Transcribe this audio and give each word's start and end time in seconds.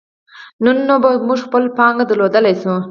نو 0.63 0.69
نن 0.77 0.89
به 1.03 1.09
موږ 1.27 1.39
خپله 1.47 1.69
پانګه 1.77 2.05
درلودلای 2.09 2.55
شو. 2.61 2.73